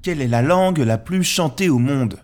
[0.00, 2.20] Quelle est la langue la plus chantée au monde?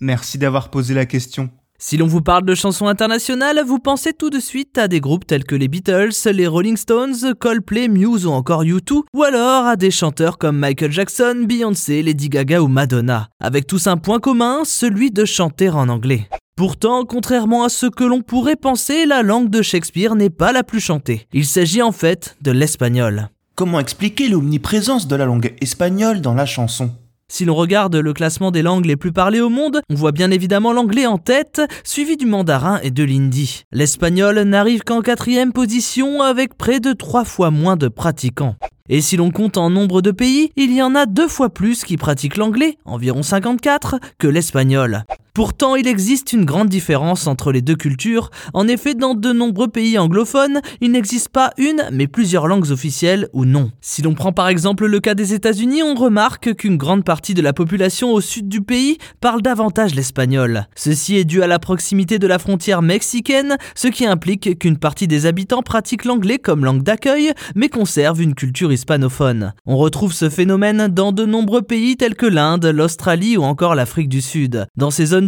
[0.00, 1.50] Merci d'avoir posé la question.
[1.76, 5.26] Si l'on vous parle de chansons internationales, vous pensez tout de suite à des groupes
[5.26, 9.76] tels que les Beatles, les Rolling Stones, Coldplay, Muse ou encore U2, ou alors à
[9.76, 14.60] des chanteurs comme Michael Jackson, Beyoncé, Lady Gaga ou Madonna, avec tous un point commun,
[14.64, 16.28] celui de chanter en anglais.
[16.56, 20.62] Pourtant, contrairement à ce que l'on pourrait penser, la langue de Shakespeare n'est pas la
[20.62, 21.26] plus chantée.
[21.32, 23.30] Il s'agit en fait de l'espagnol.
[23.60, 26.92] Comment expliquer l'omniprésence de la langue espagnole dans la chanson
[27.28, 30.32] si l'on regarde le classement des langues les plus parlées au monde, on voit bien
[30.32, 33.62] évidemment l'anglais en tête, suivi du mandarin et de l'hindi.
[33.70, 38.56] L'espagnol n'arrive qu'en quatrième position avec près de trois fois moins de pratiquants.
[38.88, 41.84] Et si l'on compte en nombre de pays, il y en a deux fois plus
[41.84, 45.04] qui pratiquent l'anglais, environ 54, que l'espagnol.
[45.32, 48.30] Pourtant, il existe une grande différence entre les deux cultures.
[48.52, 53.28] En effet, dans de nombreux pays anglophones, il n'existe pas une, mais plusieurs langues officielles
[53.32, 53.70] ou non.
[53.80, 57.42] Si l'on prend par exemple le cas des États-Unis, on remarque qu'une grande partie de
[57.42, 60.66] la population au sud du pays parle davantage l'espagnol.
[60.74, 65.06] Ceci est dû à la proximité de la frontière mexicaine, ce qui implique qu'une partie
[65.06, 69.54] des habitants pratique l'anglais comme langue d'accueil, mais conserve une culture hispanophone.
[69.66, 74.08] On retrouve ce phénomène dans de nombreux pays tels que l'Inde, l'Australie ou encore l'Afrique
[74.08, 74.66] du Sud.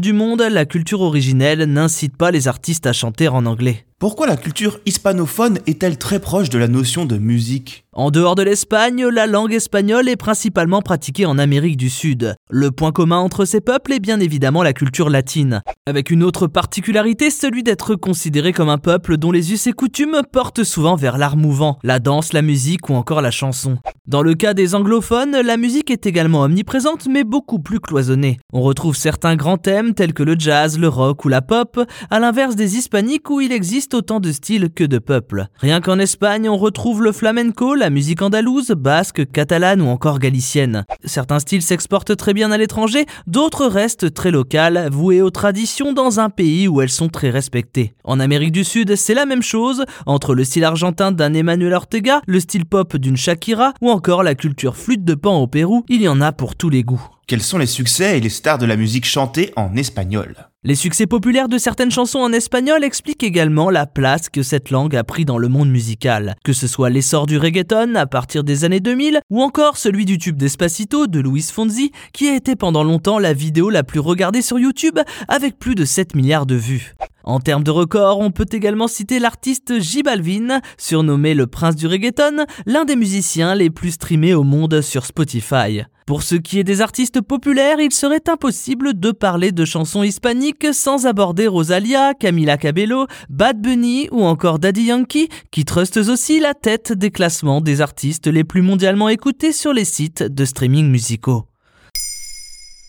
[0.01, 3.85] Du monde, la culture originelle n'incite pas les artistes à chanter en anglais.
[4.03, 7.85] Pourquoi la culture hispanophone est-elle très proche de la notion de musique?
[7.95, 12.35] En dehors de l'Espagne, la langue espagnole est principalement pratiquée en Amérique du Sud.
[12.51, 16.47] Le point commun entre ces peuples est bien évidemment la culture latine, avec une autre
[16.47, 21.19] particularité, celui d'être considéré comme un peuple dont les us et coutumes portent souvent vers
[21.19, 23.77] l'art mouvant, la danse, la musique ou encore la chanson.
[24.07, 28.41] Dans le cas des anglophones, la musique est également omniprésente mais beaucoup plus cloisonnée.
[28.55, 31.79] On retrouve certains grands thèmes tels que le jazz, le rock ou la pop,
[32.11, 35.47] à l'inverse des hispaniques où il existe autant de styles que de peuples.
[35.59, 40.85] Rien qu'en Espagne, on retrouve le flamenco, la musique andalouse, basque, catalane ou encore galicienne.
[41.05, 46.21] Certains styles s'exportent très bien à l'étranger, d'autres restent très locales, vouées aux traditions dans
[46.21, 47.95] un pays où elles sont très respectées.
[48.05, 52.23] En Amérique du Sud, c'est la même chose, entre le style argentin d'un Emmanuel Ortega,
[52.27, 56.03] le style pop d'une Shakira ou encore la culture flûte de pan au Pérou, il
[56.03, 57.07] y en a pour tous les goûts.
[57.27, 60.52] Quels sont les succès et les stars de la musique chantée en espagnol?
[60.65, 64.95] Les succès populaires de certaines chansons en espagnol expliquent également la place que cette langue
[64.95, 68.63] a pris dans le monde musical, que ce soit l'essor du reggaeton à partir des
[68.63, 72.85] années 2000 ou encore celui du tube Despacito de Luis Fonsi qui a été pendant
[72.85, 76.95] longtemps la vidéo la plus regardée sur YouTube avec plus de 7 milliards de vues.
[77.25, 81.87] En termes de records, on peut également citer l'artiste J Balvin, surnommé le prince du
[81.87, 85.83] reggaeton, l'un des musiciens les plus streamés au monde sur Spotify.
[86.07, 90.67] Pour ce qui est des artistes populaires, il serait impossible de parler de chansons hispaniques
[90.73, 96.55] sans aborder Rosalia, Camila Cabello, Bad Bunny ou encore Daddy Yankee, qui trustent aussi la
[96.55, 101.47] tête des classements des artistes les plus mondialement écoutés sur les sites de streaming musicaux.